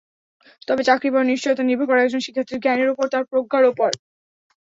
[0.67, 3.89] তবে চাকরি পাওয়ার নিশ্চয়তা নির্ভর করে একজন শিক্ষার্থীর জ্ঞানের ওপর, তার প্রজ্ঞার ওপর।